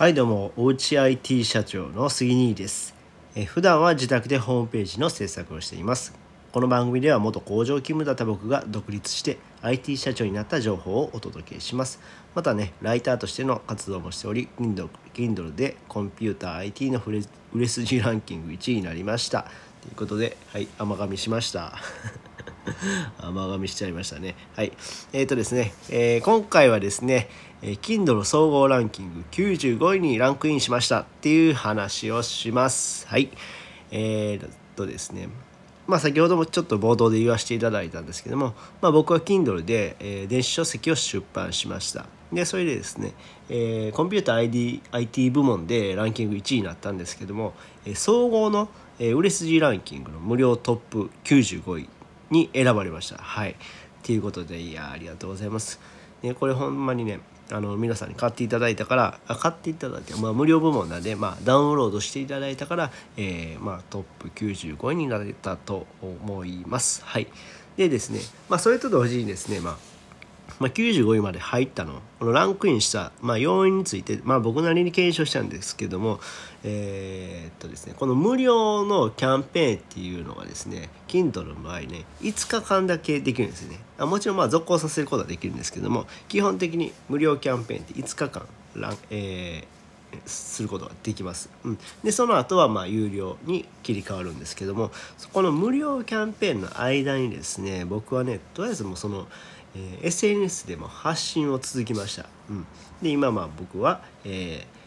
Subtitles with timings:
[0.00, 2.94] はいどうもおうち IT 社長の杉兄です。
[3.34, 6.18] え普段は自宅でホームページの制作をしています。
[6.52, 12.00] この番組では元工場勤務だった僕が独立して IT 社長になった情報をお届けします。
[12.34, 17.20] またねライターとしての活動もしており Kindle, Kindle でコンピューター IT の売
[17.60, 19.42] れ筋ランキング1位になりました。
[19.82, 21.74] ということではい甘噛みしました。
[23.20, 24.34] 甘噛みしちゃいましたね。
[24.56, 24.72] はい。
[25.12, 27.28] えっ、ー、とですね、えー、今回はですね、
[27.62, 33.06] えー、Kindle 総合ランキング95位にランクインしましたっていう話をします。
[33.08, 33.30] はい。
[33.90, 35.28] えー、っとですね、
[35.86, 42.06] まあ、先ほどもちょっと冒頭で言わせていただいたんですけども、まあ、僕は Kindle で、え、電子書籍を出版しました。
[42.32, 43.12] でそれでですね、
[43.48, 47.54] えー、コンピューター ID IT 部門でランキング1位になったんですけども、
[47.84, 48.68] えー、総合の、
[49.00, 51.88] えー、売れ筋ランキングの無料トップ95位
[52.30, 53.16] に選ばれました。
[53.16, 53.56] はい。
[54.04, 55.80] ということで、いや、ありがとうございます。
[56.22, 57.20] ね、これほんまにね、
[57.52, 67.02] あの皆さんに買っていただいたからあ買っていただいて、まあ、無料部門なんで、まあ、ダウンロードしていただいたから、えーまあ、トップ95位になれたと思います。
[67.04, 67.26] はい、
[67.76, 69.89] でですね、まあ、それと同時にですね、まあ
[70.58, 72.00] まあ、95位まで入ったの。
[72.18, 76.20] このランクインした、まあ、要因について、まあ、僕なりに検証したんですけども、
[76.64, 83.78] えー、っとですね、この無料のキャンペーンっていうのがですね Kindle の場合ね5日間だけできるんですね。
[83.98, 89.80] あもちろんまあ続行させることはできるんですけども基本的に無料キャンペーンって5日間ラン、えー
[90.26, 91.48] することができます。
[91.64, 99.28] うん、でその後はまあ有料に切り替わるんですけどもそこの無料キャンペーンの間にですね僕はねとりあえずもうその
[99.74, 102.26] えー、SNS でも発信を続きました。
[102.48, 102.66] うん、
[103.02, 104.80] で今まあ僕は、えー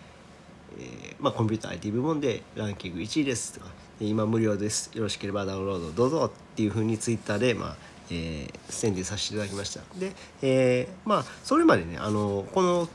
[0.80, 3.68] えー、まあ、コンピューター IT 部門でランキング1位ですとか
[4.00, 4.92] で今無料です。
[4.96, 7.76] よろしければダウンロードどうぞっていうふうにツイッターで、まあ
[8.10, 9.82] えー、宣伝させていただきました。
[10.00, 12.90] で、えー、まあそれまでねあのこの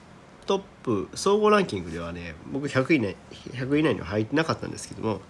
[0.46, 3.16] トップ総合ランキングではね僕100位以内
[3.52, 5.20] 100位以内には入ってなかったんですけども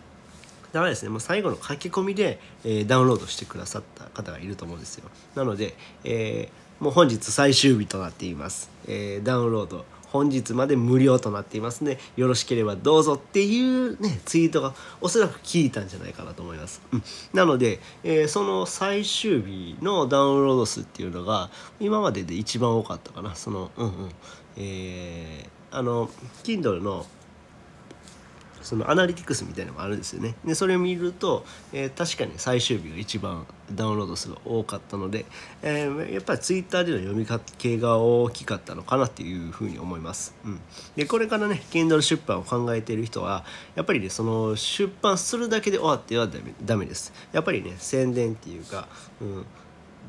[0.73, 1.09] だからですね。
[1.09, 5.09] もう最後の書き込みで、えー、ダウンロードしてくださった方がいると思うんですよ。
[5.35, 5.75] なので、
[6.05, 17.03] えー、もう本日最終日となっています、えー、ダウンロード本日まで無料となっていますのでよろしければどうぞっていうねツイートがおそらく聞いたんじゃないかなと思います、うん、
[17.35, 23.35] なので、えー、その最終日のダウンロード数っていうのが今までで一番多かったかな。
[23.35, 24.11] そのうんうん。
[24.57, 26.09] えー、あの
[26.43, 27.07] Kindle の
[28.63, 30.35] そのアナリティクスみたいなのもあるんですよね。
[30.45, 35.27] でそれを見ると、えー、確かに最終日が一番ダウンロード数が多かったので、
[35.63, 40.61] えー、やっぱりツイッターでの読みかけが大きかったのかなっていうふうに思います、うん、
[40.97, 47.13] でこれからね Kindle 出版を考えている人はやっぱりねその出版するだけで終わってはダメダメです。
[47.33, 48.89] やっぱりね宣伝っていうか、
[49.21, 49.47] うん。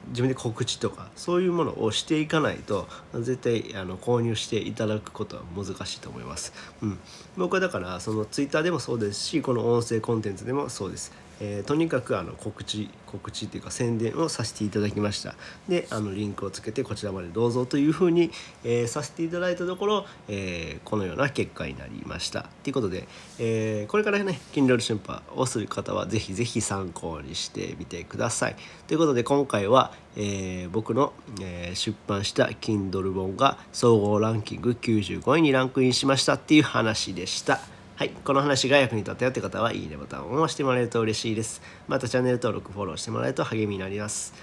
[0.10, 6.54] 自分で告知とかそういうものをしていかないと絶対あの購入していただくことは難しいと思います。
[6.82, 7.00] うん、
[7.38, 11.12] 僕はだからそのツイッターでもそうですしこの音声コンテンツでもそうです。
[11.40, 15.36] えー、とにかくあの告知告知っていうか宣伝をさせていただきました。
[15.68, 18.32] であのリンクをつけてこちらまでどうぞというふうに、
[18.64, 22.48] えー、させていただいたところ、えー、このような結果になりました。
[22.64, 23.08] ということで、
[23.40, 28.56] えこれからね Kindle 出版をする方はぜひぜひ参考にしてみてください。
[28.88, 37.60] ということで今回は、え僕の、え出版した Kindle 本が総合ランキング95位にランクインしましたっていう話でした。
[38.00, 41.62] はい、この話が役に立ったよって方はいいねボタンを押してもらえると嬉しいです。
[41.90, 44.34] またチャンネル登録、フォローしてもらえると励みになります。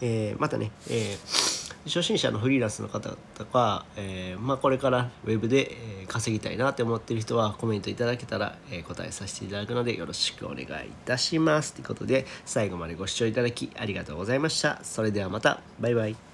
[0.00, 5.76] えー、またね、えー、初心者のフリーランスの方とか、えー、まあ、これからウェブで、
[6.06, 10.66] 稼ぎたいなって思ってる人はコメントいただけたら、え答えさせていただくのでよろしくお願いい
[11.04, 11.74] たします。
[11.74, 14.78] ということで最後までご視聴いただきありがとうございました。
[14.84, 15.58] それではまた。
[15.80, 16.29] バイバイ。